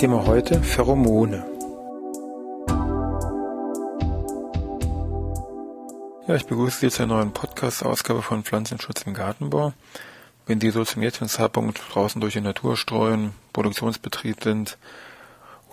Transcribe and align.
Thema 0.00 0.24
heute 0.24 0.62
Pheromone. 0.62 1.44
Ja, 6.26 6.36
ich 6.36 6.46
begrüße 6.46 6.80
Sie 6.80 6.88
zur 6.88 7.04
neuen 7.04 7.34
Podcast-Ausgabe 7.34 8.22
von 8.22 8.42
Pflanzenschutz 8.42 9.02
im 9.02 9.12
Gartenbau. 9.12 9.74
Wenn 10.46 10.58
Sie 10.58 10.70
so 10.70 10.86
zum 10.86 11.02
jetzigen 11.02 11.28
Zeitpunkt 11.28 11.82
draußen 11.92 12.18
durch 12.18 12.32
die 12.32 12.40
Natur 12.40 12.78
streuen, 12.78 13.34
Produktionsbetrieb 13.52 14.42
sind 14.42 14.78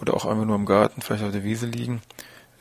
oder 0.02 0.13
auch 0.13 0.26
einfach 0.26 0.44
nur 0.44 0.57
im 0.57 0.66
Garten, 0.66 1.02
vielleicht 1.02 1.23
auf 1.23 1.32
der 1.32 1.46
Wiese 1.46 1.68
liegen, 1.68 2.02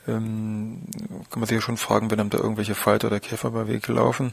ähm, 0.07 0.83
kann 1.29 1.41
man 1.41 1.47
sich 1.47 1.55
ja 1.55 1.61
schon 1.61 1.75
fragen, 1.75 2.09
wenn 2.11 2.21
einem 2.21 2.29
da 2.29 2.37
irgendwelche 2.37 2.75
Falter 2.75 3.07
oder 3.07 3.19
Käfer 3.19 3.51
bei 3.51 3.67
Wege 3.67 3.91
laufen 3.91 4.31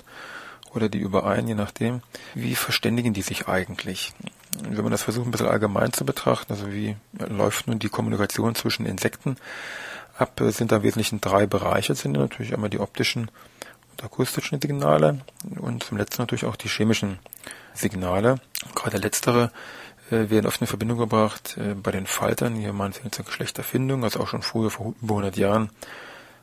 oder 0.74 0.88
die 0.88 0.98
überein, 0.98 1.48
je 1.48 1.54
nachdem. 1.54 2.02
Wie 2.34 2.54
verständigen 2.54 3.14
die 3.14 3.22
sich 3.22 3.48
eigentlich? 3.48 4.12
wenn 4.62 4.82
man 4.82 4.92
das 4.92 5.02
versucht, 5.02 5.26
ein 5.26 5.30
bisschen 5.30 5.48
allgemein 5.48 5.92
zu 5.92 6.04
betrachten, 6.04 6.52
also 6.52 6.72
wie 6.72 6.96
läuft 7.18 7.66
nun 7.66 7.78
die 7.78 7.88
Kommunikation 7.88 8.54
zwischen 8.54 8.86
Insekten 8.86 9.36
ab, 10.16 10.40
sind 10.48 10.72
da 10.72 10.76
im 10.76 10.82
Wesentlichen 10.82 11.20
drei 11.20 11.46
Bereiche. 11.46 11.92
Das 11.92 12.00
sind 12.00 12.12
natürlich 12.12 12.54
einmal 12.54 12.70
die 12.70 12.80
optischen 12.80 13.30
und 13.92 14.04
akustischen 14.04 14.60
Signale 14.60 15.20
und 15.58 15.82
zum 15.82 15.98
letzten 15.98 16.22
natürlich 16.22 16.44
auch 16.44 16.56
die 16.56 16.68
chemischen 16.68 17.18
Signale. 17.74 18.36
Gerade 18.74 18.98
letztere 18.98 19.50
äh, 20.10 20.30
werden 20.30 20.46
oft 20.46 20.60
in 20.60 20.66
Verbindung 20.66 20.98
gebracht 20.98 21.56
äh, 21.58 21.74
bei 21.74 21.90
den 21.90 22.06
Faltern, 22.06 22.54
hier 22.54 22.72
meinetwegen 22.72 23.12
zur 23.12 23.24
Geschlechterfindung, 23.24 24.04
also 24.04 24.20
auch 24.20 24.28
schon 24.28 24.42
früher, 24.42 24.70
vor 24.70 24.94
über 25.02 25.14
100 25.14 25.36
Jahren, 25.36 25.70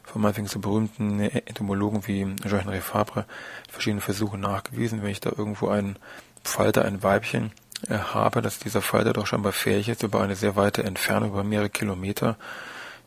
von 0.04 0.22
meinetwegen 0.22 0.48
zu 0.48 0.60
berühmten 0.60 1.20
Entomologen 1.20 2.08
wie 2.08 2.36
Jean-Henri 2.48 2.82
Fabre, 2.82 3.26
verschiedene 3.70 4.02
Versuche 4.02 4.38
nachgewiesen, 4.38 5.02
wenn 5.02 5.12
ich 5.12 5.22
da 5.22 5.32
irgendwo 5.36 5.70
einen 5.70 5.98
Falter, 6.44 6.86
ein 6.86 7.04
Weibchen 7.04 7.52
habe, 7.90 8.42
dass 8.42 8.60
dieser 8.60 8.82
Falter 8.82 9.14
doch 9.14 9.28
scheinbar 9.28 9.54
fähig 9.54 9.90
ist, 9.90 10.04
über 10.04 10.22
eine 10.22 10.36
sehr 10.36 10.56
weite 10.56 10.84
Entfernung, 10.84 11.32
über 11.32 11.44
mehrere 11.44 11.70
Kilometer, 11.70 12.38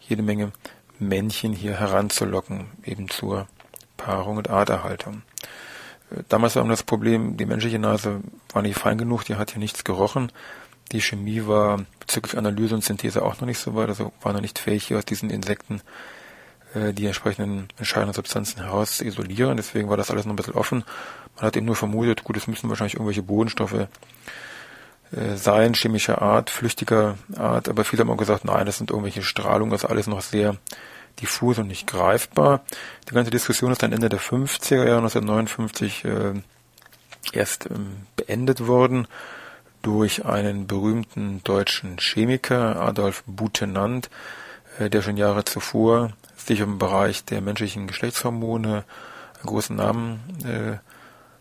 jede 0.00 0.22
Menge 0.22 0.52
Männchen 0.98 1.52
hier 1.52 1.78
heranzulocken, 1.78 2.66
eben 2.84 3.08
zur 3.08 3.46
Paarung 3.96 4.36
und 4.36 4.50
Arterhaltung. 4.50 5.22
Äh, 6.10 6.22
damals 6.28 6.56
war 6.56 6.64
das 6.64 6.82
Problem, 6.82 7.36
die 7.36 7.46
menschliche 7.46 7.78
Nase 7.78 8.20
war 8.52 8.62
nicht 8.62 8.78
fein 8.78 8.98
genug, 8.98 9.24
die 9.24 9.36
hat 9.36 9.52
hier 9.52 9.60
nichts 9.60 9.84
gerochen. 9.84 10.32
Die 10.92 11.00
Chemie 11.00 11.46
war 11.46 11.84
bezüglich 12.00 12.36
Analyse 12.36 12.74
und 12.74 12.84
Synthese 12.84 13.22
auch 13.22 13.40
noch 13.40 13.46
nicht 13.46 13.58
so 13.58 13.74
weit, 13.74 13.88
also 13.88 14.12
war 14.22 14.32
noch 14.32 14.40
nicht 14.40 14.58
fähig, 14.58 14.86
hier 14.86 14.98
aus 14.98 15.04
diesen 15.04 15.30
Insekten 15.30 15.76
äh, 15.76 15.80
die 16.74 17.06
entsprechenden 17.06 17.68
entscheidenden 17.78 18.14
Substanzen 18.14 18.62
heraus 18.62 18.96
zu 18.96 19.04
isolieren. 19.04 19.56
Deswegen 19.56 19.88
war 19.88 19.96
das 19.96 20.10
alles 20.10 20.24
noch 20.24 20.32
ein 20.32 20.36
bisschen 20.36 20.54
offen. 20.54 20.84
Man 21.36 21.46
hat 21.46 21.56
eben 21.56 21.66
nur 21.66 21.76
vermutet, 21.76 22.24
gut, 22.24 22.36
es 22.36 22.46
müssen 22.46 22.68
wahrscheinlich 22.68 22.94
irgendwelche 22.94 23.22
Bodenstoffe 23.22 23.86
äh, 25.12 25.36
sein, 25.36 25.74
chemischer 25.74 26.22
Art, 26.22 26.50
flüchtiger 26.50 27.16
Art, 27.36 27.68
aber 27.68 27.84
viele 27.84 28.00
haben 28.00 28.10
auch 28.10 28.16
gesagt, 28.16 28.44
nein, 28.44 28.66
das 28.66 28.78
sind 28.78 28.90
irgendwelche 28.90 29.22
Strahlungen, 29.22 29.70
das 29.70 29.84
ist 29.84 29.90
alles 29.90 30.06
noch 30.06 30.22
sehr 30.22 30.56
diffus 31.20 31.58
und 31.58 31.68
nicht 31.68 31.86
greifbar. 31.86 32.64
Die 33.08 33.14
ganze 33.14 33.30
Diskussion 33.30 33.70
ist 33.70 33.82
dann 33.82 33.92
Ende 33.92 34.08
der 34.08 34.20
50er 34.20 34.84
Jahre, 34.84 34.98
1959, 34.98 36.04
äh, 36.04 36.34
erst 37.32 37.66
ähm, 37.66 38.06
beendet 38.16 38.66
worden 38.66 39.06
durch 39.82 40.24
einen 40.24 40.66
berühmten 40.66 41.42
deutschen 41.44 41.98
Chemiker, 41.98 42.80
Adolf 42.80 43.22
Butenandt, 43.26 44.10
äh, 44.78 44.90
der 44.90 45.02
schon 45.02 45.16
Jahre 45.16 45.44
zuvor 45.44 46.12
sich 46.36 46.60
im 46.60 46.78
Bereich 46.78 47.24
der 47.24 47.40
menschlichen 47.40 47.86
Geschlechtshormone 47.86 48.84
einen 49.36 49.46
großen 49.46 49.76
Namen 49.76 50.20
äh, 50.44 50.78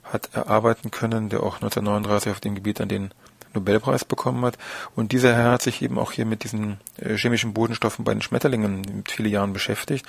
hat 0.03 0.29
erarbeiten 0.33 0.91
können, 0.91 1.29
der 1.29 1.41
auch 1.41 1.55
1939 1.55 2.31
auf 2.31 2.39
dem 2.39 2.55
Gebiet 2.55 2.81
an 2.81 2.89
den 2.89 3.11
Nobelpreis 3.53 4.05
bekommen 4.05 4.43
hat. 4.45 4.57
Und 4.95 5.11
dieser 5.11 5.35
Herr 5.35 5.51
hat 5.51 5.61
sich 5.61 5.81
eben 5.81 5.99
auch 5.99 6.11
hier 6.11 6.25
mit 6.25 6.43
diesen 6.43 6.79
äh, 6.97 7.17
chemischen 7.17 7.53
Bodenstoffen 7.53 8.05
bei 8.05 8.13
den 8.13 8.21
Schmetterlingen 8.21 8.81
mit 8.81 9.11
vielen 9.11 9.31
Jahren 9.31 9.53
beschäftigt. 9.53 10.05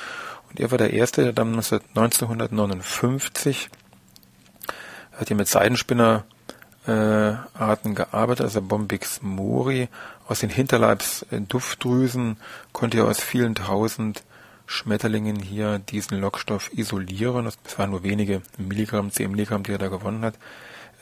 Und 0.50 0.60
er 0.60 0.70
war 0.70 0.78
der 0.78 0.92
Erste, 0.92 1.22
der 1.22 1.32
dann 1.32 1.54
1959 1.54 3.70
hat 5.12 5.28
hier 5.28 5.36
mit 5.36 5.48
Seidenspinner 5.48 6.24
äh, 6.86 7.34
Arten 7.54 7.94
gearbeitet, 7.94 8.44
also 8.44 8.60
Bombix 8.62 9.22
mori. 9.22 9.88
Aus 10.26 10.40
den 10.40 10.50
Hinterleibsduftdrüsen 10.50 12.38
konnte 12.72 12.98
er 12.98 13.06
aus 13.06 13.20
vielen 13.20 13.54
tausend 13.54 14.24
Schmetterlingen 14.66 15.36
hier 15.36 15.78
diesen 15.78 16.20
Lockstoff 16.20 16.70
isolieren. 16.72 17.44
Das 17.44 17.78
waren 17.78 17.90
nur 17.90 18.02
wenige 18.02 18.42
Milligramm, 18.58 19.10
10 19.10 19.30
Milligramm, 19.30 19.62
die 19.62 19.72
er 19.72 19.78
da 19.78 19.88
gewonnen 19.88 20.24
hat, 20.24 20.34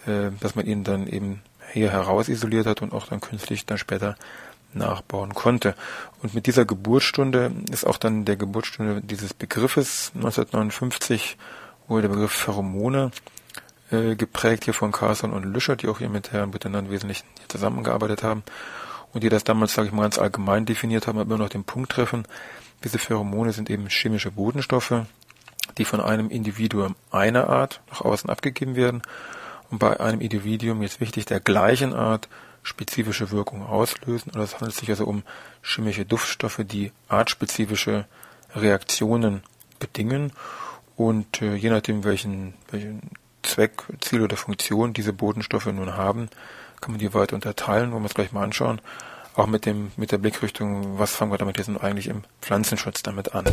äh, 0.07 0.31
dass 0.41 0.55
man 0.55 0.67
ihn 0.67 0.85
dann 0.85 1.07
eben 1.07 1.43
hier 1.73 1.91
heraus 1.91 2.29
isoliert 2.29 2.67
hat 2.67 2.83
und 2.83 2.93
auch 2.93 3.07
dann 3.07 3.21
künstlich 3.21 3.67
dann 3.67 3.79
später 3.79 4.17
nachbauen 4.75 5.35
konnte. 5.35 5.75
Und 6.23 6.35
mit 6.35 6.47
dieser 6.47 6.65
Geburtsstunde 6.65 7.53
ist 7.71 7.87
auch 7.87 7.99
dann 7.99 8.25
der 8.25 8.37
Geburtsstunde 8.37 9.01
dieses 9.03 9.35
Begriffes 9.35 10.13
1959 10.15 11.37
wurde 11.89 12.03
der 12.03 12.15
Begriff 12.15 12.33
Pheromone 12.33 13.11
äh, 13.91 14.17
geprägt 14.17 14.65
hier 14.65 14.75
von 14.75 14.93
Carson 14.93 15.33
und 15.33 15.45
Lüscher, 15.45 15.77
die 15.77 15.89
auch 15.89 15.99
hier 15.99 16.09
mit 16.09 16.33
Herrn 16.33 16.51
Büttenland 16.51 16.91
wesentlich 16.91 17.25
zusammengearbeitet 17.49 18.23
haben 18.23 18.43
und 19.13 19.23
die 19.23 19.29
das 19.29 19.45
damals, 19.45 19.75
sage 19.75 19.89
ich 19.89 19.95
mal, 19.95 20.03
ganz 20.03 20.19
allgemein 20.19 20.65
definiert 20.65 21.07
haben, 21.07 21.19
aber 21.19 21.35
immer 21.35 21.45
noch 21.45 21.51
den 21.51 21.65
Punkt 21.65 21.93
treffen. 21.93 22.25
Diese 22.85 22.99
Pheromone 22.99 23.53
sind 23.53 23.71
eben 23.71 23.89
chemische 23.89 24.31
Bodenstoffe, 24.31 25.07
die 25.79 25.85
von 25.85 26.01
einem 26.01 26.31
Individuum 26.31 26.97
einer 27.11 27.49
Art 27.49 27.81
nach 27.91 28.01
außen 28.01 28.29
abgegeben 28.29 28.77
werden 28.77 29.03
und 29.71 29.79
bei 29.79 29.99
einem 30.01 30.21
Individuum 30.21 30.83
jetzt 30.83 31.01
wichtig 31.01 31.25
der 31.25 31.41
gleichen 31.41 31.95
Art 31.95 32.29
spezifische 32.63 33.31
Wirkung 33.31 33.67
auslösen. 33.67 34.33
Und 34.33 34.41
es 34.41 34.55
handelt 34.55 34.75
sich 34.75 34.91
also 34.91 35.07
um 35.07 35.23
chemische 35.63 36.05
Duftstoffe, 36.05 36.61
die 36.65 36.93
artspezifische 37.09 38.07
Reaktionen 38.55 39.43
bedingen. 39.79 40.33
Und 40.97 41.43
äh, 41.43 41.55
je 41.55 41.71
nachdem, 41.71 42.05
welchen, 42.05 42.55
welchen 42.71 43.11
Zweck, 43.43 43.83
Ziel 44.01 44.23
oder 44.23 44.37
Funktion 44.37 44.93
diese 44.93 45.13
Bodenstoffe 45.13 45.67
nun 45.67 45.97
haben, 45.97 46.29
kann 46.81 46.93
man 46.93 47.01
die 47.01 47.15
weiter 47.15 47.35
unterteilen, 47.35 47.93
wollen 47.93 48.03
wir 48.03 48.09
es 48.09 48.15
gleich 48.15 48.33
mal 48.33 48.45
anschauen. 48.45 48.81
Auch 49.35 49.47
mit 49.47 49.65
dem, 49.65 49.93
mit 49.97 50.13
der 50.13 50.19
Blickrichtung, 50.19 50.99
was 50.99 51.15
fangen 51.15 51.33
wir 51.33 51.39
damit 51.39 51.57
jetzt 51.59 51.71
eigentlich 51.81 52.09
im 52.09 52.23
Pflanzenschutz 52.41 53.03
damit 53.03 53.35
an. 53.35 53.47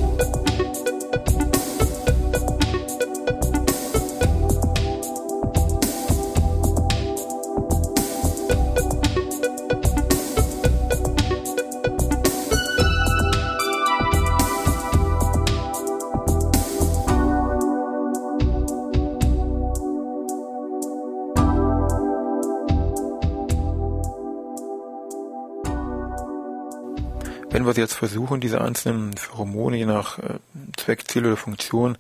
Wenn 27.52 27.66
wir 27.66 27.74
jetzt 27.74 27.96
versuchen, 27.96 28.42
diese 28.42 28.62
einzelnen 28.62 29.18
Pheromone 29.18 29.78
je 29.78 29.88
nach 29.88 30.20
äh, 30.20 30.36
Zweck, 30.78 31.10
Ziel 31.10 31.26
oder 31.26 31.36
Funktion 31.36 31.98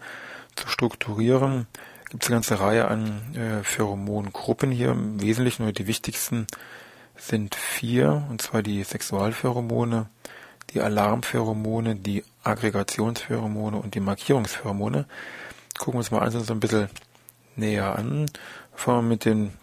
zu 0.55 0.67
strukturieren, 0.67 1.65
gibt 2.11 2.23
es 2.23 2.29
eine 2.29 2.35
ganze 2.35 2.59
Reihe 2.59 2.87
an 2.87 3.35
äh, 3.35 3.63
Pheromongruppen 3.63 4.69
hier. 4.69 4.91
Im 4.91 5.19
Wesentlichen 5.19 5.63
nur 5.63 5.71
die 5.71 5.87
wichtigsten 5.87 6.45
sind 7.17 7.55
vier, 7.55 8.27
und 8.29 8.43
zwar 8.43 8.61
die 8.61 8.83
Sexualpheromone, 8.83 10.07
die 10.71 10.81
Alarmpheromone, 10.81 11.95
die 11.95 12.23
Aggregationspheromone 12.43 13.77
und 13.77 13.95
die 13.95 14.01
Markierungspheromone. 14.01 15.05
Gucken 15.79 15.95
wir 15.95 15.99
uns 15.99 16.11
mal 16.11 16.21
einzeln 16.21 16.43
so 16.43 16.53
ein 16.53 16.59
bisschen 16.59 16.89
näher 17.55 17.97
an. 17.97 18.27
Fangen 18.75 18.99
wir 18.99 19.09
mit 19.09 19.25
den 19.25 19.53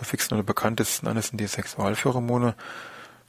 häufigsten 0.00 0.34
oder 0.34 0.42
bekanntesten 0.42 1.06
an, 1.06 1.14
das 1.14 1.28
sind 1.28 1.40
die 1.40 1.46
Sexualpheromone 1.46 2.56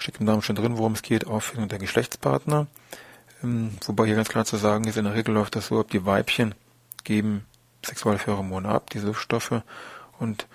steckt 0.02 0.20
im 0.20 0.26
Namen 0.26 0.42
schon 0.42 0.56
drin, 0.56 0.78
worum 0.78 0.94
es 0.94 1.02
geht, 1.02 1.28
Auffindung 1.28 1.70
der 1.70 1.80
Geschlechtspartner. 1.80 2.68
Ähm, 3.44 3.78
wobei 3.86 4.06
hier 4.06 4.16
ganz 4.16 4.30
klar 4.30 4.46
zu 4.46 4.58
sagen 4.58 4.86
ist, 4.86 4.98
in 4.98 5.06
der 5.06 5.14
Regel 5.14 5.34
läuft 5.34 5.56
das 5.56 5.68
so 5.68 5.80
ab, 5.80 5.90
die 5.92 6.06
Weibchen 6.06 6.56
geben 7.04 7.46
Sexualpheromone 7.86 8.68
ab, 8.68 8.90
diese 8.92 9.08
Duftstoffe, 9.08 9.62
und 10.20 10.48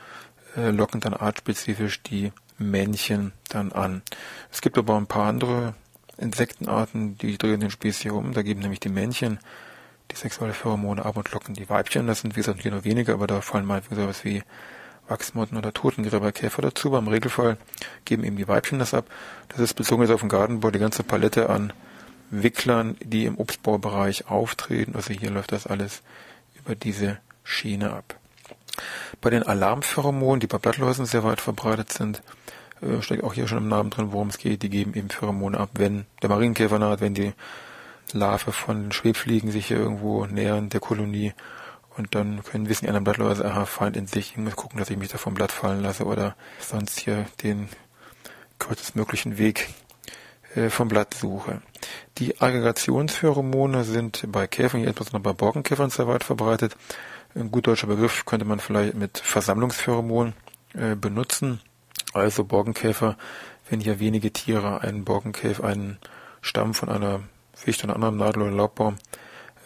äh, 0.56 0.70
locken 0.70 1.00
dann 1.00 1.14
artspezifisch 1.14 2.02
die 2.02 2.32
Männchen 2.58 3.32
dann 3.48 3.72
an. 3.72 4.02
Es 4.50 4.60
gibt 4.60 4.78
aber 4.78 4.96
ein 4.96 5.06
paar 5.06 5.26
andere 5.26 5.74
Insektenarten, 6.18 7.18
die 7.18 7.36
drehen 7.36 7.60
den 7.60 7.70
Spieß 7.70 7.98
hier 7.98 8.14
um. 8.14 8.32
Da 8.32 8.42
geben 8.42 8.60
nämlich 8.60 8.80
die 8.80 8.88
Männchen 8.88 9.38
die 10.10 10.16
sexuelle 10.16 10.54
Pheromone 10.54 11.04
ab 11.04 11.16
und 11.16 11.30
locken 11.32 11.54
die 11.54 11.68
Weibchen. 11.68 12.06
Das 12.06 12.20
sind 12.20 12.36
wie 12.36 12.40
gesagt 12.40 12.62
hier 12.62 12.70
nur 12.70 12.84
wenige, 12.84 13.12
aber 13.12 13.26
da 13.26 13.40
fallen 13.40 13.66
mal 13.66 13.82
sowas 13.90 14.24
wie 14.24 14.42
Wachsmotten 15.08 15.56
oder 15.56 15.72
Totengräberkäfer 15.72 16.62
dazu. 16.62 16.90
Beim 16.90 17.08
Regelfall 17.08 17.56
geben 18.04 18.24
eben 18.24 18.36
die 18.36 18.48
Weibchen 18.48 18.78
das 18.78 18.94
ab. 18.94 19.06
Das 19.48 19.60
ist 19.60 19.74
bezogen 19.74 20.02
jetzt 20.02 20.12
auf 20.12 20.20
den 20.20 20.28
Gartenbau 20.28 20.70
die 20.70 20.78
ganze 20.78 21.02
Palette 21.02 21.50
an 21.50 21.72
Wicklern, 22.30 22.96
die 23.02 23.24
im 23.24 23.38
Obstbaubereich 23.38 24.28
auftreten. 24.28 24.96
Also 24.96 25.12
hier 25.12 25.30
läuft 25.30 25.52
das 25.52 25.66
alles 25.66 26.02
über 26.54 26.74
diese 26.74 27.18
Schiene 27.44 27.92
ab. 27.92 28.16
Bei 29.20 29.30
den 29.30 29.42
Alarmpheromonen, 29.42 30.40
die 30.40 30.46
bei 30.46 30.58
Blattläusen 30.58 31.06
sehr 31.06 31.24
weit 31.24 31.40
verbreitet 31.40 31.92
sind, 31.92 32.22
äh, 32.82 33.00
steckt 33.00 33.24
auch 33.24 33.34
hier 33.34 33.48
schon 33.48 33.58
im 33.58 33.68
Namen 33.68 33.90
drin, 33.90 34.12
worum 34.12 34.28
es 34.28 34.38
geht. 34.38 34.62
Die 34.62 34.70
geben 34.70 34.94
eben 34.94 35.08
Pheromone 35.08 35.58
ab, 35.58 35.70
wenn 35.74 36.06
der 36.22 36.28
Marienkäfer 36.28 36.78
naht, 36.78 37.00
wenn 37.00 37.14
die 37.14 37.32
Larve 38.12 38.52
von 38.52 38.92
Schwebfliegen 38.92 39.50
sich 39.50 39.66
hier 39.66 39.78
irgendwo 39.78 40.26
nähern 40.26 40.68
der 40.68 40.80
Kolonie 40.80 41.32
und 41.96 42.14
dann 42.14 42.42
können 42.42 42.68
wissen 42.68 42.84
die 42.84 42.88
anderen 42.88 43.04
Blattläuse, 43.04 43.44
aha, 43.44 43.64
Feind 43.66 43.96
in 43.96 44.06
sich, 44.06 44.32
ich 44.32 44.36
muss 44.36 44.56
gucken, 44.56 44.78
dass 44.78 44.90
ich 44.90 44.96
mich 44.96 45.08
da 45.08 45.18
vom 45.18 45.34
Blatt 45.34 45.52
fallen 45.52 45.82
lasse 45.82 46.04
oder 46.04 46.36
sonst 46.60 46.98
hier 46.98 47.26
den 47.42 47.68
kürzestmöglichen 48.58 49.38
Weg 49.38 49.68
äh, 50.54 50.70
vom 50.70 50.88
Blatt 50.88 51.14
suche. 51.14 51.60
Die 52.18 52.40
Aggregationspheromone 52.40 53.84
sind 53.84 54.24
bei 54.28 54.46
Käfern, 54.46 54.84
insbesondere 54.84 55.20
bei 55.20 55.32
Borkenkäfern 55.32 55.90
sehr 55.90 56.08
weit 56.08 56.24
verbreitet. 56.24 56.76
Ein 57.34 57.50
gut 57.50 57.66
deutscher 57.66 57.86
Begriff 57.86 58.24
könnte 58.24 58.46
man 58.46 58.60
vielleicht 58.60 58.94
mit 58.94 59.18
Versammlungspheromon 59.18 60.32
äh, 60.74 60.94
benutzen. 60.94 61.60
Also 62.14 62.44
Borkenkäfer, 62.44 63.16
wenn 63.68 63.80
hier 63.80 64.00
wenige 64.00 64.32
Tiere 64.32 64.80
einen 64.80 65.04
Borkenkäfer, 65.04 65.64
einen 65.64 65.98
Stamm 66.40 66.72
von 66.72 66.88
einer 66.88 67.20
Fichte 67.52 67.84
oder 67.84 67.94
anderem 67.94 68.16
Nadel- 68.16 68.42
oder 68.42 68.52
Laubbaum 68.52 68.96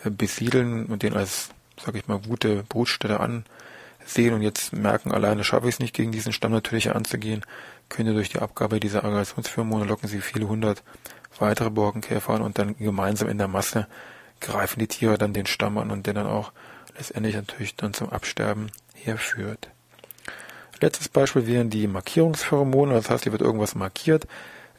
äh, 0.05 0.11
besiedeln 0.11 0.87
und 0.87 1.03
den 1.03 1.15
als, 1.15 1.51
sag 1.85 1.95
ich 1.95 2.09
mal, 2.09 2.19
gute 2.19 2.63
Brutstätte 2.65 3.21
ansehen 3.21 4.35
und 4.35 4.43
jetzt 4.43 4.73
merken, 4.73 5.13
alleine 5.13 5.45
schaffe 5.45 5.69
ich 5.69 5.75
es 5.75 5.81
nicht, 5.81 5.95
gegen 5.95 6.13
diesen 6.13 6.33
Stamm 6.33 6.53
natürlich 6.53 6.95
anzugehen, 6.95 7.45
können 7.89 8.15
durch 8.15 8.29
die 8.29 8.39
Abgabe 8.39 8.81
dieser 8.81 9.05
Aggregationspheromone 9.05 9.85
locken 9.85 10.09
sie 10.09 10.21
viele 10.21 10.49
hundert 10.49 10.83
weitere 11.39 11.71
Borkenkäfer 11.71 12.35
an 12.35 12.43
und 12.43 12.59
dann 12.59 12.77
gemeinsam 12.77 13.29
in 13.29 13.39
der 13.39 13.49
Masse 13.49 13.87
greifen 14.41 14.79
die 14.79 14.89
Tiere 14.89 15.19
dann 15.19 15.33
den 15.33 15.47
Stamm 15.47 15.79
an 15.79 15.91
und 15.91 16.07
der 16.07 16.15
dann 16.15 16.27
auch 16.27 16.53
letztendlich 16.97 17.35
natürlich 17.35 17.77
dann 17.77 17.95
zum 17.95 18.11
Absterben 18.11 18.71
herführt. 18.95 19.71
Letztes 20.81 21.09
Beispiel 21.09 21.47
wären 21.47 21.69
die 21.69 21.87
Markierungspheromone, 21.87 22.95
das 22.95 23.11
heißt, 23.11 23.25
hier 23.25 23.33
wird 23.33 23.43
irgendwas 23.43 23.75
markiert. 23.75 24.27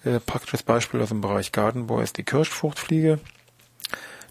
Äh, 0.03 0.19
praktisches 0.19 0.63
Beispiel 0.63 1.01
aus 1.01 1.09
dem 1.09 1.21
Bereich 1.21 1.51
Gartenbau 1.51 2.01
ist 2.01 2.17
die 2.17 2.23
Kirschfruchtfliege. 2.23 3.19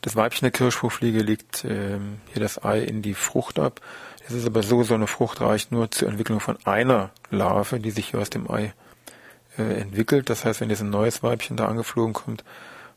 Das 0.01 0.17
Weibchen 0.17 0.47
der 0.47 0.51
Kirschfruchtfliege 0.51 1.21
legt 1.21 1.65
ähm, 1.65 2.21
hier 2.33 2.41
das 2.41 2.65
Ei 2.65 2.81
in 2.81 3.03
die 3.03 3.15
Frucht 3.15 3.59
ab. 3.59 3.81
Es 4.27 4.33
ist 4.33 4.47
aber 4.47 4.63
so, 4.63 4.83
so 4.83 4.95
eine 4.95 5.07
Frucht 5.07 5.41
reicht 5.41 5.73
nur 5.73 5.91
zur 5.91 6.09
Entwicklung 6.09 6.41
von 6.41 6.57
einer 6.65 7.11
Larve, 7.31 7.81
die 7.81 7.91
sich 7.91 8.11
hier 8.11 8.21
aus 8.21 8.31
dem 8.31 8.51
Ei 8.51 8.73
äh, 9.59 9.63
entwickelt. 9.63 10.31
Das 10.31 10.45
heißt, 10.45 10.61
wenn 10.61 10.71
jetzt 10.71 10.81
ein 10.81 10.91
neues 10.91 11.23
Weibchen 11.23 11.57
da 11.57 11.67
angeflogen 11.67 12.15
kommt, 12.15 12.45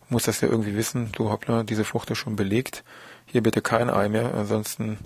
muss 0.09 0.23
das 0.23 0.41
ja 0.41 0.47
irgendwie 0.47 0.75
wissen, 0.75 1.11
du 1.11 1.29
hoppla, 1.29 1.63
diese 1.63 1.83
Frucht 1.83 2.09
ist 2.11 2.19
schon 2.19 2.35
belegt. 2.35 2.83
Hier 3.25 3.43
bitte 3.43 3.61
kein 3.61 3.89
Ei 3.89 4.07
mehr, 4.09 4.33
ansonsten 4.33 4.99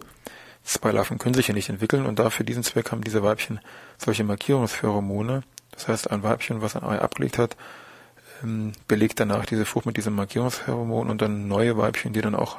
zwei 0.63 0.91
Larven 0.91 1.17
können 1.17 1.35
sich 1.35 1.47
ja 1.47 1.53
nicht 1.53 1.69
entwickeln 1.69 2.05
und 2.05 2.19
dafür 2.19 2.45
diesen 2.45 2.63
Zweck 2.63 2.91
haben 2.91 3.03
diese 3.03 3.23
Weibchen 3.23 3.59
solche 3.97 4.23
Markierungspheromone. 4.23 5.43
Das 5.71 5.87
heißt, 5.87 6.11
ein 6.11 6.23
Weibchen, 6.23 6.61
was 6.61 6.75
ein 6.75 6.83
Ei 6.83 6.99
abgelegt 6.99 7.37
hat, 7.37 7.55
ähm, 8.43 8.73
belegt 8.87 9.19
danach 9.19 9.45
diese 9.45 9.65
Frucht 9.65 9.85
mit 9.85 9.97
diesem 9.97 10.15
Markierungspheromon 10.15 11.09
und 11.09 11.21
dann 11.21 11.47
neue 11.47 11.77
Weibchen, 11.77 12.13
die 12.13 12.21
dann 12.21 12.35
auch 12.35 12.57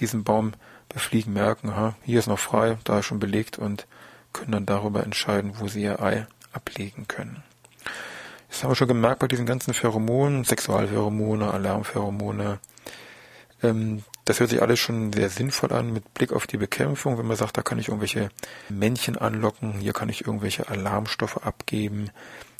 diesen 0.00 0.24
Baum 0.24 0.52
befliegen, 0.88 1.32
merken, 1.32 1.76
ha, 1.76 1.94
hier 2.04 2.18
ist 2.18 2.26
noch 2.26 2.38
frei, 2.38 2.78
da 2.84 2.98
ist 2.98 3.06
schon 3.06 3.20
belegt 3.20 3.58
und 3.58 3.86
können 4.32 4.52
dann 4.52 4.66
darüber 4.66 5.02
entscheiden, 5.02 5.54
wo 5.58 5.68
sie 5.68 5.82
ihr 5.82 6.02
Ei 6.02 6.26
ablegen 6.52 7.06
können. 7.08 7.42
Das 8.48 8.62
haben 8.62 8.70
wir 8.72 8.76
schon 8.76 8.88
gemerkt 8.88 9.20
bei 9.20 9.28
diesen 9.28 9.46
ganzen 9.46 9.74
Pheromonen, 9.74 10.44
Sexualpheromone, 10.44 11.52
Alarmpheromone. 11.52 12.58
Ähm, 13.62 14.02
das 14.24 14.40
hört 14.40 14.50
sich 14.50 14.62
alles 14.62 14.78
schon 14.78 15.12
sehr 15.12 15.28
sinnvoll 15.28 15.72
an 15.72 15.92
mit 15.92 16.14
Blick 16.14 16.32
auf 16.32 16.46
die 16.46 16.56
Bekämpfung, 16.56 17.18
wenn 17.18 17.26
man 17.26 17.36
sagt, 17.36 17.56
da 17.56 17.62
kann 17.62 17.78
ich 17.78 17.88
irgendwelche 17.88 18.30
Männchen 18.68 19.16
anlocken, 19.16 19.80
hier 19.80 19.92
kann 19.92 20.08
ich 20.08 20.26
irgendwelche 20.26 20.68
Alarmstoffe 20.68 21.38
abgeben, 21.38 22.10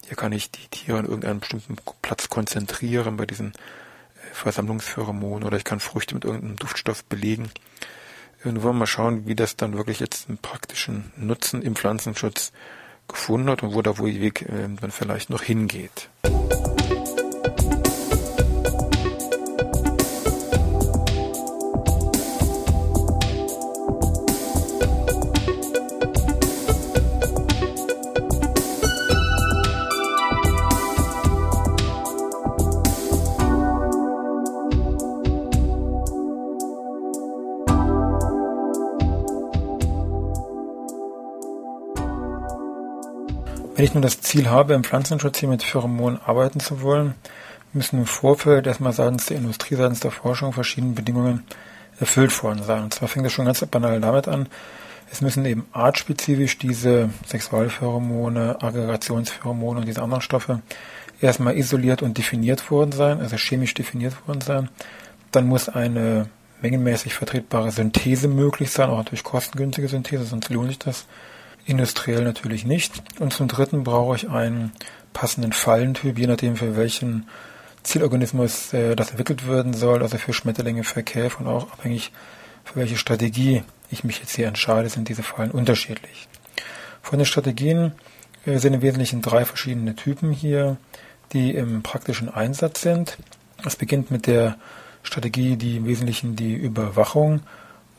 hier 0.07 0.17
kann 0.17 0.33
ich 0.33 0.51
die 0.51 0.69
Tiere 0.69 0.99
an 0.99 1.07
irgendeinem 1.07 1.41
bestimmten 1.41 1.77
Platz 2.03 2.29
konzentrieren 2.29 3.17
bei 3.17 3.27
diesen 3.27 3.53
äh, 3.53 4.35
Versammlungspheromonen 4.35 5.47
oder 5.47 5.57
ich 5.57 5.65
kann 5.65 5.81
Früchte 5.81 6.15
mit 6.15 6.25
irgendeinem 6.25 6.57
Duftstoff 6.57 7.05
belegen. 7.05 7.51
Nur 8.43 8.63
wollen 8.63 8.75
wir 8.77 8.81
mal 8.81 8.87
schauen, 8.87 9.27
wie 9.27 9.35
das 9.35 9.57
dann 9.57 9.77
wirklich 9.77 10.01
jetzt 10.01 10.29
einen 10.29 10.39
praktischen 10.39 11.13
Nutzen 11.17 11.61
im 11.61 11.77
Pflanzenschutz 11.77 12.53
gefunden 13.07 13.51
hat 13.51 13.63
und 13.63 13.75
wo 13.75 13.83
da 13.83 13.99
wo 13.99 14.07
die 14.07 14.21
Weg 14.21 14.43
äh, 14.43 14.69
dann 14.81 14.91
vielleicht 14.91 15.31
noch 15.31 15.43
hingeht. 15.43 16.09
Wenn 43.81 43.87
ich 43.87 43.95
nun 43.95 44.03
das 44.03 44.21
Ziel 44.21 44.51
habe, 44.51 44.75
im 44.75 44.85
Pflanzenschutz 44.85 45.39
hier 45.39 45.49
mit 45.49 45.63
Pheromonen 45.63 46.21
arbeiten 46.23 46.61
zu 46.61 46.83
wollen, 46.83 47.15
müssen 47.73 48.01
im 48.01 48.05
Vorfeld 48.05 48.67
erstmal 48.67 48.93
seitens 48.93 49.25
der 49.25 49.39
Industrie, 49.39 49.75
seitens 49.75 50.01
der 50.01 50.11
Forschung 50.11 50.53
verschiedene 50.53 50.93
Bedingungen 50.93 51.45
erfüllt 51.99 52.43
worden 52.43 52.63
sein. 52.63 52.83
Und 52.83 52.93
zwar 52.93 53.09
fängt 53.09 53.25
es 53.25 53.33
schon 53.33 53.47
ganz 53.47 53.65
banal 53.65 53.99
damit 53.99 54.29
an, 54.29 54.51
es 55.11 55.23
müssen 55.23 55.47
eben 55.47 55.65
artspezifisch 55.73 56.59
diese 56.59 57.09
Sexualpheromone, 57.27 58.61
Aggregationspheromone 58.61 59.81
und 59.81 59.89
diese 59.89 60.03
anderen 60.03 60.21
Stoffe 60.21 60.61
erstmal 61.23 61.57
isoliert 61.57 62.03
und 62.03 62.19
definiert 62.19 62.71
worden 62.71 62.93
sein, 62.93 63.19
also 63.19 63.39
chemisch 63.39 63.73
definiert 63.73 64.29
worden 64.29 64.43
sein. 64.43 64.69
Dann 65.33 65.47
muss 65.47 65.71
eine 65.71 66.29
mengenmäßig 66.61 67.15
vertretbare 67.15 67.71
Synthese 67.71 68.29
möglich 68.29 68.73
sein, 68.73 68.91
auch 68.91 68.99
natürlich 68.99 69.25
kostengünstige 69.25 69.89
Synthese, 69.89 70.25
sonst 70.25 70.51
lohnt 70.51 70.69
sich 70.69 70.79
das 70.79 71.07
Industriell 71.71 72.25
natürlich 72.25 72.65
nicht. 72.65 73.01
Und 73.21 73.33
zum 73.33 73.47
dritten 73.47 73.85
brauche 73.85 74.17
ich 74.17 74.29
einen 74.29 74.73
passenden 75.13 75.53
Fallentyp, 75.53 76.19
je 76.19 76.27
nachdem 76.27 76.57
für 76.57 76.77
welchen 76.77 77.29
Zielorganismus 77.85 78.73
äh, 78.73 78.97
das 78.97 79.11
entwickelt 79.11 79.49
werden 79.49 79.73
soll, 79.73 80.03
also 80.03 80.19
für 80.19 80.33
Schmetterlinge, 80.33 80.83
für 80.83 81.05
Käfer 81.05 81.41
und 81.41 81.47
auch 81.47 81.73
abhängig 81.73 82.11
für 82.65 82.75
welche 82.75 82.97
Strategie 82.97 83.63
ich 83.89 84.03
mich 84.03 84.19
jetzt 84.19 84.35
hier 84.35 84.49
entscheide, 84.49 84.89
sind 84.89 85.09
diese 85.09 85.23
Fallen 85.23 85.53
unterschiedlich. 85.53 86.27
Von 87.03 87.21
den 87.21 87.27
Strategien 87.27 87.93
äh, 88.45 88.59
sind 88.59 88.75
im 88.75 88.83
Wesentlichen 88.83 89.23
drei 89.23 89.45
verschiedene 89.45 89.95
Typen 89.95 90.33
hier, 90.33 90.77
die 91.33 91.55
im 91.55 91.83
praktischen 91.83 92.29
Einsatz 92.29 92.83
sind. 92.83 93.17
Es 93.65 93.77
beginnt 93.77 94.11
mit 94.11 94.27
der 94.27 94.57
Strategie, 95.05 95.57
die 95.57 95.77
im 95.77 95.87
Wesentlichen 95.87 96.35
die 96.35 96.55
Überwachung 96.55 97.43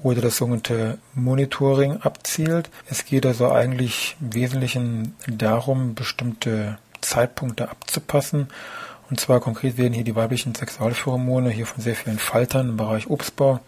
oder 0.03 0.21
das 0.21 0.37
sogenannte 0.37 0.97
Monitoring 1.13 1.97
abzielt. 2.01 2.69
Es 2.89 3.05
geht 3.05 3.25
also 3.25 3.51
eigentlich 3.51 4.15
im 4.19 4.33
Wesentlichen 4.33 5.15
darum, 5.27 5.95
bestimmte 5.95 6.77
Zeitpunkte 7.01 7.69
abzupassen. 7.69 8.47
Und 9.09 9.19
zwar 9.19 9.41
konkret 9.41 9.77
werden 9.77 9.93
hier 9.93 10.03
die 10.03 10.15
weiblichen 10.15 10.55
Sexualpheromone 10.55 11.49
hier 11.49 11.65
von 11.65 11.83
sehr 11.83 11.95
vielen 11.95 12.19
Faltern 12.19 12.69
im 12.69 12.77
Bereich 12.77 13.09
Obstbau 13.09 13.59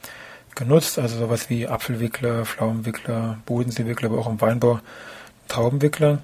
genutzt, 0.56 1.00
also 1.00 1.18
sowas 1.18 1.50
wie 1.50 1.68
Apfelwickler, 1.68 2.46
Pflaumenwickler, 2.46 3.40
Bodenseewickler, 3.46 4.10
aber 4.10 4.20
auch 4.20 4.30
im 4.30 4.40
Weinbau 4.40 4.80
Traubenwickler, 5.48 6.20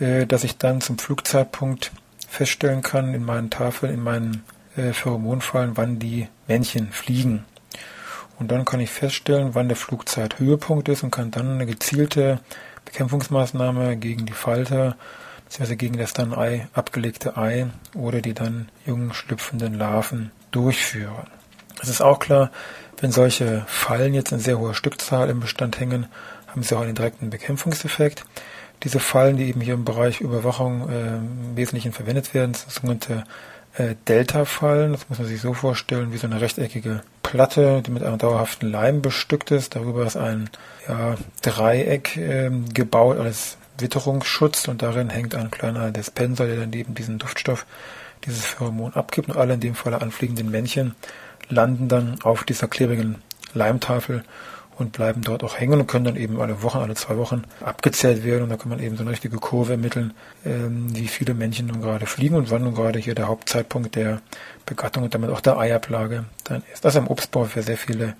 äh, 0.00 0.26
dass 0.26 0.44
ich 0.44 0.56
dann 0.56 0.80
zum 0.80 0.98
Flugzeitpunkt 0.98 1.92
feststellen 2.28 2.82
kann 2.82 3.12
in 3.12 3.24
meinen 3.24 3.50
Tafeln, 3.50 3.92
in 3.92 4.02
meinen 4.02 4.44
äh, 4.76 4.92
Pheromonfallen, 4.92 5.76
wann 5.76 5.98
die 5.98 6.28
Männchen 6.48 6.90
fliegen. 6.90 7.44
Und 8.42 8.48
dann 8.48 8.64
kann 8.64 8.80
ich 8.80 8.90
feststellen, 8.90 9.54
wann 9.54 9.68
der 9.68 9.76
Flugzeithöhepunkt 9.76 10.88
ist 10.88 11.04
und 11.04 11.12
kann 11.12 11.30
dann 11.30 11.52
eine 11.52 11.64
gezielte 11.64 12.40
Bekämpfungsmaßnahme 12.84 13.96
gegen 13.96 14.26
die 14.26 14.32
Falter 14.32 14.96
bzw. 15.48 15.76
gegen 15.76 15.96
das 15.96 16.12
dann 16.12 16.34
Ei, 16.34 16.66
abgelegte 16.72 17.36
Ei 17.36 17.68
oder 17.94 18.20
die 18.20 18.34
dann 18.34 18.68
jungen 18.84 19.14
schlüpfenden 19.14 19.74
Larven 19.74 20.32
durchführen. 20.50 21.28
Es 21.80 21.88
ist 21.88 22.00
auch 22.00 22.18
klar, 22.18 22.50
wenn 23.00 23.12
solche 23.12 23.62
Fallen 23.68 24.12
jetzt 24.12 24.32
in 24.32 24.40
sehr 24.40 24.58
hoher 24.58 24.74
Stückzahl 24.74 25.30
im 25.30 25.38
Bestand 25.38 25.78
hängen, 25.78 26.06
haben 26.48 26.64
sie 26.64 26.74
auch 26.76 26.82
einen 26.82 26.96
direkten 26.96 27.30
Bekämpfungseffekt. 27.30 28.24
Diese 28.82 28.98
Fallen, 28.98 29.36
die 29.36 29.44
eben 29.44 29.60
hier 29.60 29.74
im 29.74 29.84
Bereich 29.84 30.20
Überwachung 30.20 30.88
äh, 30.90 31.18
im 31.18 31.54
Wesentlichen 31.54 31.92
verwendet 31.92 32.34
werden, 32.34 32.54
sind 32.54 32.72
sogenannte 32.72 33.22
Delta-Fallen. 33.78 34.92
Das 34.92 35.08
muss 35.08 35.18
man 35.18 35.28
sich 35.28 35.40
so 35.40 35.54
vorstellen, 35.54 36.12
wie 36.12 36.18
so 36.18 36.26
eine 36.26 36.40
rechteckige 36.40 37.02
Platte, 37.22 37.82
die 37.84 37.90
mit 37.90 38.02
einem 38.02 38.18
dauerhaften 38.18 38.70
Leim 38.70 39.02
bestückt 39.02 39.50
ist. 39.50 39.74
Darüber 39.74 40.04
ist 40.04 40.16
ein 40.16 40.50
ja, 40.86 41.16
Dreieck 41.40 42.16
äh, 42.16 42.50
gebaut 42.74 43.18
als 43.18 43.56
Witterungsschutz 43.78 44.68
und 44.68 44.82
darin 44.82 45.10
hängt 45.10 45.34
ein 45.34 45.50
kleiner 45.50 45.90
Dispenser, 45.90 46.46
der 46.46 46.56
dann 46.56 46.72
eben 46.72 46.94
diesen 46.94 47.18
Duftstoff, 47.18 47.66
dieses 48.24 48.44
Pheromon 48.44 48.94
abgibt 48.94 49.28
und 49.28 49.36
alle 49.36 49.54
in 49.54 49.60
dem 49.60 49.74
Falle 49.74 50.00
anfliegenden 50.00 50.50
Männchen 50.50 50.94
landen 51.48 51.88
dann 51.88 52.20
auf 52.22 52.44
dieser 52.44 52.68
klebrigen 52.68 53.22
Leimtafel 53.54 54.22
und 54.78 54.92
bleiben 54.92 55.22
dort 55.22 55.44
auch 55.44 55.58
hängen 55.58 55.80
und 55.80 55.86
können 55.86 56.04
dann 56.04 56.16
eben 56.16 56.40
alle 56.40 56.62
Wochen, 56.62 56.78
alle 56.78 56.94
zwei 56.94 57.16
Wochen 57.16 57.42
abgezählt 57.60 58.24
werden 58.24 58.44
und 58.44 58.48
da 58.48 58.56
kann 58.56 58.68
man 58.68 58.80
eben 58.80 58.96
so 58.96 59.02
eine 59.02 59.10
richtige 59.10 59.36
Kurve 59.36 59.72
ermitteln, 59.72 60.14
ähm, 60.44 60.94
wie 60.94 61.08
viele 61.08 61.34
Männchen 61.34 61.66
nun 61.66 61.80
gerade 61.80 62.06
fliegen 62.06 62.36
und 62.36 62.50
wann 62.50 62.64
nun 62.64 62.74
gerade 62.74 62.98
hier 62.98 63.14
der 63.14 63.28
Hauptzeitpunkt 63.28 63.96
der 63.96 64.20
Begattung 64.66 65.04
und 65.04 65.14
damit 65.14 65.30
auch 65.30 65.40
der 65.40 65.58
Eierplage 65.58 66.24
dann 66.44 66.62
ist. 66.72 66.84
Das 66.84 66.94
ist 66.94 66.98
im 66.98 67.08
Obstbau 67.08 67.44
für 67.44 67.62
sehr 67.62 67.76
viele 67.76 68.14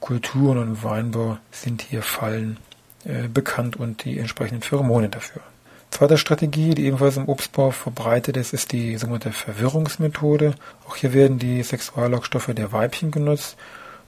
Kulturen 0.00 0.58
und 0.58 0.68
im 0.68 0.82
Weinbau 0.82 1.38
sind 1.50 1.82
hier 1.82 2.02
Fallen 2.02 2.58
äh, 3.04 3.28
bekannt 3.28 3.76
und 3.76 4.04
die 4.04 4.18
entsprechenden 4.18 4.62
Pheromone 4.62 5.08
dafür. 5.08 5.42
Zweite 5.90 6.18
Strategie, 6.18 6.74
die 6.74 6.86
ebenfalls 6.86 7.16
im 7.16 7.28
Obstbau 7.28 7.70
verbreitet 7.70 8.36
ist, 8.36 8.52
ist 8.52 8.72
die 8.72 8.96
sogenannte 8.98 9.32
Verwirrungsmethode. 9.32 10.54
Auch 10.86 10.96
hier 10.96 11.14
werden 11.14 11.38
die 11.38 11.62
Sexuallockstoffe 11.62 12.50
der 12.54 12.72
Weibchen 12.72 13.10
genutzt 13.10 13.56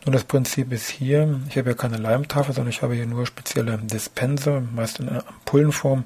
und 0.06 0.14
das 0.14 0.24
Prinzip 0.24 0.72
ist 0.72 0.88
hier, 0.88 1.40
ich 1.48 1.58
habe 1.58 1.70
ja 1.70 1.76
keine 1.76 1.96
Leimtafel, 1.96 2.54
sondern 2.54 2.70
ich 2.70 2.82
habe 2.82 2.94
hier 2.94 3.06
nur 3.06 3.26
spezielle 3.26 3.78
Dispenser, 3.78 4.62
meist 4.74 5.00
in 5.00 5.08
einer 5.08 5.26
Ampullenform, 5.26 6.04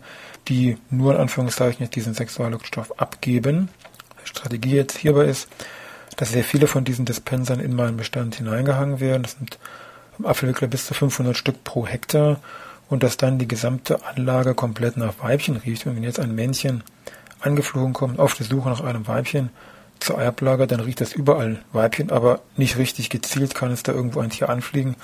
die 0.49 0.79
nur 0.91 1.15
in 1.15 1.21
Anführungszeichen 1.21 1.89
diesen 1.91 2.15
Sexualluftstoff 2.15 2.99
abgeben. 2.99 3.69
Die 4.23 4.29
Strategie 4.29 4.77
jetzt 4.77 4.99
hierbei 4.99 5.27
ist, 5.27 5.49
dass 6.17 6.33
sehr 6.33 6.45
viele 6.45 6.67
von 6.67 6.85
diesen 6.85 7.05
Dispensern 7.05 7.61
in 7.61 7.75
meinen 7.75 7.97
Bestand 7.97 8.37
hineingehangen 8.37 8.99
werden. 9.01 9.23
Das 9.23 9.33
sind 9.33 9.59
im 10.19 10.27
Apfelwickler 10.27 10.69
bis 10.69 10.87
zu 10.87 10.95
500 10.95 11.37
Stück 11.37 11.63
pro 11.65 11.87
Hektar 11.87 12.41
und 12.89 13.03
dass 13.03 13.17
dann 13.17 13.39
die 13.39 13.49
gesamte 13.49 14.05
Anlage 14.05 14.55
komplett 14.55 14.97
nach 14.97 15.15
Weibchen 15.21 15.57
riecht. 15.57 15.87
Und 15.87 15.97
wenn 15.97 16.03
jetzt 16.03 16.21
ein 16.21 16.35
Männchen 16.35 16.83
angeflogen 17.41 17.93
kommt 17.93 18.19
auf 18.19 18.35
die 18.35 18.45
Suche 18.45 18.69
nach 18.69 18.81
einem 18.81 19.07
Weibchen, 19.07 19.51
zur 20.03 20.19
Eierplage, 20.19 20.67
dann 20.67 20.81
riecht 20.81 21.01
das 21.01 21.13
überall 21.13 21.63
Weibchen, 21.73 22.11
aber 22.11 22.41
nicht 22.57 22.77
richtig 22.79 23.11
gezielt 23.11 23.55
kann 23.55 23.71
es 23.71 23.83
da 23.83 23.93
irgendwo 23.93 24.21
ein 24.21 24.31
Tier 24.31 24.49
anfliegen, 24.49 24.97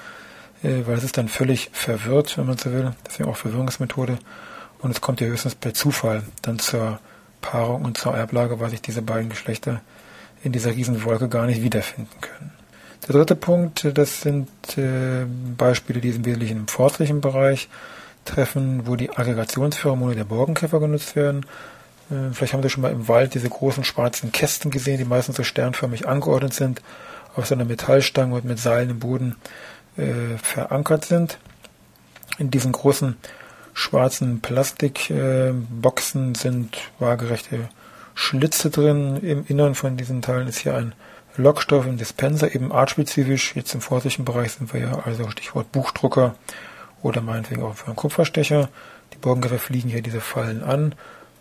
äh, 0.62 0.86
weil 0.86 0.96
es 0.96 1.04
ist 1.04 1.16
dann 1.16 1.28
völlig 1.28 1.70
verwirrt, 1.72 2.36
wenn 2.38 2.46
man 2.46 2.58
so 2.58 2.72
will. 2.72 2.92
Deswegen 3.06 3.28
auch 3.28 3.36
Verwirrungsmethode. 3.36 4.18
Und 4.80 4.90
es 4.90 5.00
kommt 5.00 5.20
ja 5.20 5.26
höchstens 5.26 5.54
per 5.54 5.74
Zufall 5.74 6.22
dann 6.42 6.58
zur 6.58 7.00
Paarung 7.40 7.84
und 7.84 7.98
zur 7.98 8.14
Eierplage, 8.14 8.60
weil 8.60 8.70
sich 8.70 8.82
diese 8.82 9.02
beiden 9.02 9.28
Geschlechter 9.28 9.80
in 10.42 10.52
dieser 10.52 10.70
Riesenwolke 10.70 11.28
gar 11.28 11.46
nicht 11.46 11.62
wiederfinden 11.62 12.20
können. 12.20 12.52
Der 13.06 13.14
dritte 13.14 13.36
Punkt, 13.36 13.86
das 13.94 14.20
sind 14.20 14.48
äh, 14.76 15.24
Beispiele, 15.56 16.00
die 16.00 16.10
im 16.10 16.24
Wesentlichen 16.24 16.58
im 16.58 16.68
forstlichen 16.68 17.20
Bereich 17.20 17.68
treffen, 18.24 18.86
wo 18.86 18.96
die 18.96 19.10
Aggregationspheromone 19.10 20.14
der 20.14 20.24
Borkenkäfer 20.24 20.80
genutzt 20.80 21.16
werden. 21.16 21.46
Äh, 22.10 22.32
vielleicht 22.32 22.52
haben 22.52 22.62
Sie 22.62 22.70
schon 22.70 22.82
mal 22.82 22.92
im 22.92 23.08
Wald 23.08 23.34
diese 23.34 23.48
großen 23.48 23.84
schwarzen 23.84 24.32
Kästen 24.32 24.70
gesehen, 24.70 24.98
die 24.98 25.04
meistens 25.04 25.36
so 25.36 25.44
sternförmig 25.44 26.08
angeordnet 26.08 26.54
sind, 26.54 26.82
auf 27.36 27.46
so 27.46 27.54
einer 27.54 27.64
Metallstange 27.64 28.34
und 28.34 28.44
mit 28.44 28.58
Seilen 28.58 28.90
im 28.90 28.98
Boden 28.98 29.36
äh, 29.96 30.36
verankert 30.42 31.04
sind. 31.04 31.38
In 32.38 32.50
diesen 32.50 32.72
großen 32.72 33.16
schwarzen 33.74 34.40
Plastikboxen 34.40 36.34
äh, 36.34 36.38
sind 36.38 36.78
waagerechte 36.98 37.68
Schlitze 38.14 38.70
drin. 38.70 39.16
Im 39.18 39.44
Innern 39.46 39.74
von 39.74 39.96
diesen 39.96 40.22
Teilen 40.22 40.48
ist 40.48 40.58
hier 40.58 40.74
ein 40.74 40.94
Lockstoff 41.36 41.86
im 41.86 41.96
Dispenser, 41.96 42.52
eben 42.52 42.72
artspezifisch. 42.72 43.54
Jetzt 43.54 43.74
im 43.74 43.80
vorsichtigen 43.80 44.24
Bereich 44.24 44.52
sind 44.52 44.72
wir 44.72 44.80
ja 44.80 45.02
also 45.04 45.30
Stichwort 45.30 45.70
Buchdrucker 45.70 46.34
oder 47.02 47.20
meinetwegen 47.20 47.62
auch 47.62 47.76
für 47.76 47.86
einen 47.86 47.96
Kupferstecher. 47.96 48.68
Die 49.12 49.18
Borkenkäfer 49.18 49.58
fliegen 49.58 49.88
hier 49.88 50.02
diese 50.02 50.20
Fallen 50.20 50.64
an 50.64 50.94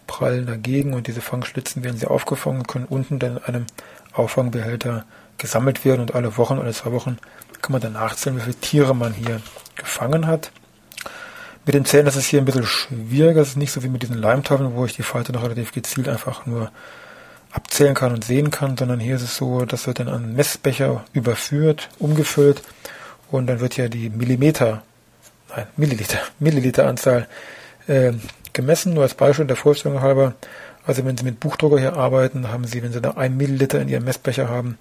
prallen 0.07 0.45
dagegen 0.45 0.93
und 0.93 1.07
diese 1.07 1.21
Fangschlitzen 1.21 1.83
werden 1.83 1.97
sie 1.97 2.07
aufgefangen 2.07 2.59
und 2.59 2.67
können 2.67 2.85
unten 2.85 3.19
dann 3.19 3.37
in 3.37 3.43
einem 3.43 3.65
Auffangbehälter 4.13 5.05
gesammelt 5.37 5.85
werden 5.85 6.01
und 6.01 6.15
alle 6.15 6.37
Wochen, 6.37 6.57
alle 6.57 6.73
zwei 6.73 6.91
Wochen 6.91 7.17
kann 7.61 7.71
man 7.73 7.81
dann 7.81 7.93
nachzählen, 7.93 8.37
wie 8.37 8.41
viele 8.41 8.55
Tiere 8.55 8.95
man 8.95 9.13
hier 9.13 9.41
gefangen 9.75 10.27
hat. 10.27 10.51
Mit 11.65 11.75
den 11.75 11.85
Zählen 11.85 12.07
ist 12.07 12.15
es 12.15 12.25
hier 12.25 12.41
ein 12.41 12.45
bisschen 12.45 12.65
schwieriger. 12.65 13.41
Es 13.41 13.49
ist 13.49 13.57
nicht 13.57 13.73
so 13.73 13.83
wie 13.83 13.89
mit 13.89 14.01
diesen 14.01 14.17
Leimtafeln, 14.17 14.75
wo 14.75 14.85
ich 14.85 14.95
die 14.95 15.03
Falte 15.03 15.33
noch 15.33 15.43
relativ 15.43 15.73
gezielt 15.73 16.07
einfach 16.07 16.45
nur 16.45 16.71
abzählen 17.51 17.93
kann 17.93 18.13
und 18.13 18.23
sehen 18.23 18.51
kann, 18.51 18.77
sondern 18.77 18.99
hier 18.99 19.15
ist 19.15 19.21
es 19.23 19.35
so, 19.35 19.65
dass 19.65 19.87
wird 19.87 19.99
dann 19.99 20.07
ein 20.07 20.33
Messbecher 20.33 21.03
überführt, 21.13 21.89
umgefüllt 21.99 22.61
und 23.31 23.47
dann 23.47 23.59
wird 23.59 23.77
ja 23.77 23.89
die 23.89 24.09
Millimeter, 24.09 24.83
nein, 25.49 25.67
Milliliter, 25.75 26.19
Milliliteranzahl 26.39 27.27
äh, 27.87 28.13
gemessen, 28.57 28.93
nur 28.93 29.03
als 29.03 29.13
Beispiel 29.13 29.45
der 29.45 29.55
Vorstellung 29.55 30.01
halber. 30.01 30.33
Also 30.85 31.05
wenn 31.05 31.15
Sie 31.15 31.23
mit 31.23 31.39
Buchdrucker 31.39 31.79
hier 31.79 31.95
arbeiten, 31.95 32.51
haben 32.51 32.65
Sie, 32.65 32.83
wenn 32.83 32.91
Sie 32.91 32.99
da 32.99 33.11
ein 33.11 33.37
Milliliter 33.37 33.79
in 33.79 33.87
Ihrem 33.87 34.03
Messbecher 34.03 34.49
haben, 34.49 34.77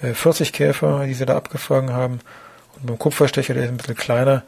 40 0.00 0.48
äh, 0.48 0.52
Käfer, 0.52 1.04
die 1.06 1.14
Sie 1.14 1.26
da 1.26 1.36
abgefangen 1.36 1.92
haben. 1.92 2.20
Und 2.76 2.86
beim 2.86 2.98
Kupferstecher, 2.98 3.54
der 3.54 3.64
ist 3.64 3.70
ein 3.70 3.76
bisschen 3.76 3.96
kleiner, 3.96 4.44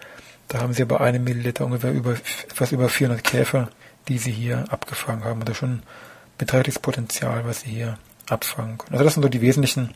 da 0.48 0.60
haben 0.60 0.72
Sie 0.72 0.84
bei 0.84 1.00
einem 1.00 1.24
Milliliter 1.24 1.64
ungefähr 1.64 1.92
über, 1.92 2.12
etwas 2.12 2.70
über 2.72 2.88
400 2.88 3.24
Käfer, 3.24 3.68
die 4.08 4.18
Sie 4.18 4.32
hier 4.32 4.64
abgefangen 4.68 5.24
haben. 5.24 5.40
Also 5.40 5.54
schon 5.54 5.82
beträchtliches 6.38 6.80
Potenzial, 6.80 7.44
was 7.44 7.60
Sie 7.62 7.70
hier 7.70 7.98
abfangen 8.28 8.78
können. 8.78 8.92
Also 8.92 9.04
das 9.04 9.14
sind 9.14 9.22
so 9.22 9.28
die 9.28 9.40
wesentlichen 9.40 9.94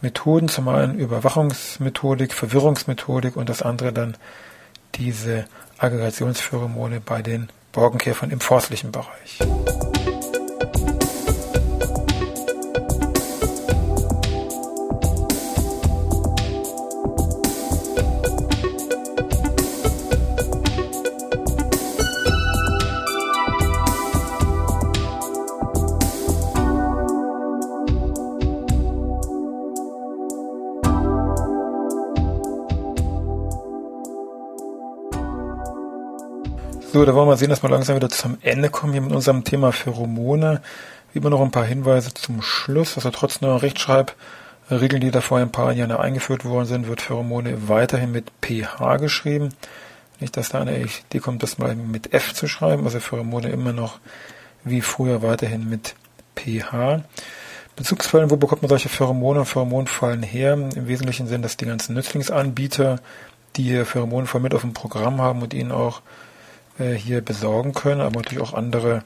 Methoden. 0.00 0.48
Zum 0.48 0.68
einen 0.68 0.98
Überwachungsmethodik, 0.98 2.32
Verwirrungsmethodik 2.32 3.36
und 3.36 3.48
das 3.48 3.62
andere 3.62 3.92
dann 3.92 4.16
diese 4.94 5.46
Aggregationspheromone 5.78 7.00
bei 7.00 7.22
den 7.22 7.48
Borkenkäfern 7.74 8.30
im 8.30 8.40
forstlichen 8.40 8.90
Bereich. 8.90 9.38
So, 36.94 37.04
da 37.04 37.12
wollen 37.12 37.28
wir 37.28 37.36
sehen, 37.36 37.50
dass 37.50 37.60
wir 37.60 37.70
langsam 37.70 37.96
wieder 37.96 38.08
zum 38.08 38.38
Ende 38.40 38.70
kommen 38.70 38.92
hier 38.92 39.02
mit 39.02 39.10
unserem 39.10 39.42
Thema 39.42 39.72
Pheromone. 39.72 40.62
Wie 41.12 41.18
immer 41.18 41.30
noch 41.30 41.40
ein 41.40 41.50
paar 41.50 41.64
Hinweise 41.64 42.14
zum 42.14 42.40
Schluss. 42.40 42.94
Also 42.94 43.10
trotz 43.10 43.40
neuer 43.40 43.62
Rechtschreibregeln, 43.62 45.00
die 45.00 45.10
da 45.10 45.20
vor 45.20 45.38
ein 45.38 45.50
paar 45.50 45.72
Jahren 45.72 45.90
eingeführt 45.90 46.44
worden 46.44 46.66
sind, 46.66 46.86
wird 46.86 47.02
Pheromone 47.02 47.68
weiterhin 47.68 48.12
mit 48.12 48.30
pH 48.42 48.98
geschrieben. 48.98 49.48
Nicht, 50.20 50.36
dass 50.36 50.50
da 50.50 50.60
eine 50.60 50.78
Idee 50.78 51.18
kommt, 51.18 51.42
das 51.42 51.58
mal 51.58 51.74
mit 51.74 52.14
F 52.14 52.32
zu 52.32 52.46
schreiben. 52.46 52.84
Also 52.84 53.00
Pheromone 53.00 53.48
immer 53.48 53.72
noch 53.72 53.98
wie 54.62 54.80
früher 54.80 55.20
weiterhin 55.20 55.68
mit 55.68 55.96
pH. 56.36 57.02
Bezugsfallen, 57.74 58.30
wo 58.30 58.36
bekommt 58.36 58.62
man 58.62 58.68
solche 58.68 58.88
Pheromone 58.88 59.40
und 59.40 59.46
Pheromonfallen 59.46 60.22
her? 60.22 60.52
Im 60.52 60.86
Wesentlichen 60.86 61.26
sind 61.26 61.42
das 61.42 61.56
die 61.56 61.66
ganzen 61.66 61.96
Nützlingsanbieter, 61.96 63.00
die 63.56 63.64
hier 63.64 63.84
Pheromonfallen 63.84 64.44
mit 64.44 64.54
auf 64.54 64.60
dem 64.60 64.74
Programm 64.74 65.20
haben 65.20 65.42
und 65.42 65.54
ihnen 65.54 65.72
auch 65.72 66.00
hier 66.78 67.20
besorgen 67.20 67.72
können, 67.72 68.00
aber 68.00 68.16
natürlich 68.16 68.42
auch 68.42 68.54
andere 68.54 69.04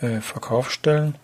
äh, 0.00 0.20
Verkaufsstellen. 0.20 1.14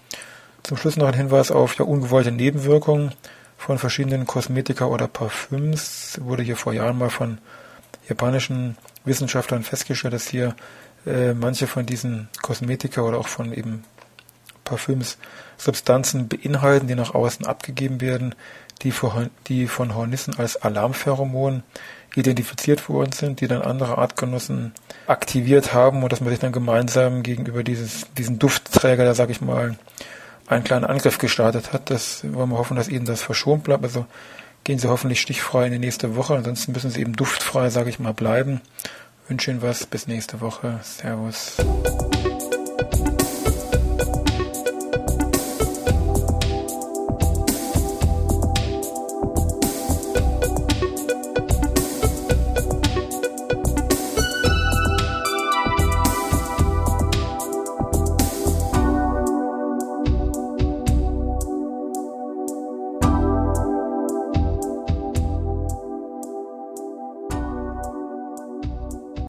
Zum 0.63 0.77
Schluss 0.77 0.97
noch 0.97 1.07
ein 1.07 1.15
Hinweis 1.15 1.51
auf 1.51 1.79
ja, 1.79 1.85
ungewollte 1.85 2.33
Nebenwirkungen 2.33 3.13
von 3.57 3.79
verschiedenen 3.79 4.27
Kosmetika 4.27 4.87
oder 4.87 5.07
Parfüms. 5.07 6.19
Wurde 6.23 6.43
hier 6.43 6.57
vor 6.57 6.73
Jahren 6.73 6.99
mal 6.99 7.11
von 7.11 7.39
japanischen 8.09 8.77
Wissenschaftlern 9.05 9.63
festgestellt, 9.63 10.15
dass 10.15 10.29
hier 10.29 10.57
äh, 11.07 11.35
manche 11.35 11.67
von 11.67 11.87
diesen 11.87 12.29
Kosmetika 12.43 13.03
oder 13.03 13.19
auch 13.19 13.29
von 13.29 13.53
eben 13.53 13.85
Parfüms 14.67 15.17
Substanzen 15.57 16.29
beinhalten, 16.29 16.87
die 16.87 16.95
nach 16.95 17.15
außen 17.15 17.47
abgegeben 17.47 18.03
werden, 18.03 18.35
die, 18.83 18.91
von, 18.91 19.95
Hornissen 19.95 20.39
als 20.39 20.57
Alarmpheromon 20.57 21.63
identifiziert 22.15 22.89
worden 22.89 23.13
sind, 23.13 23.41
die 23.41 23.49
dann 23.49 23.63
andere 23.63 23.97
Artgenossen 23.97 24.73
aktiviert 25.07 25.73
haben 25.73 26.03
und 26.03 26.13
dass 26.13 26.21
man 26.21 26.31
sich 26.31 26.39
dann 26.39 26.53
gemeinsam 26.53 27.23
gegenüber 27.23 27.63
dieses, 27.63 28.07
diesen 28.19 28.39
Duftträger, 28.39 29.05
da 29.05 29.15
sage 29.15 29.33
ich 29.33 29.41
mal, 29.41 29.77
einen 30.47 30.65
kleinen 30.65 30.85
Angriff 30.85 31.19
gestartet 31.19 31.73
hat. 31.73 31.91
Das 31.91 32.23
wollen 32.33 32.51
wir 32.51 32.59
hoffen, 32.59 32.77
dass 32.77 32.89
Ihnen 32.89 33.07
das 33.07 33.23
verschont 33.23 33.65
bleibt. 33.65 33.85
Also 33.85 34.07
gehen 34.65 34.79
Sie 34.79 34.89
hoffentlich 34.89 35.21
stichfrei 35.21 35.67
in 35.67 35.73
die 35.73 35.79
nächste 35.79 36.17
Woche. 36.17 36.37
Ansonsten 36.37 36.73
müssen 36.73 36.91
Sie 36.91 37.01
eben 37.01 37.15
duftfrei, 37.15 37.71
sage 37.71 37.91
ich 37.91 37.99
mal, 37.99 38.15
bleiben. 38.15 38.61
wünsche 39.29 39.51
Ihnen 39.51 39.63
was. 39.63 39.87
Bis 39.87 40.07
nächste 40.07 40.41
Woche. 40.41 40.79
Servus. 40.83 41.57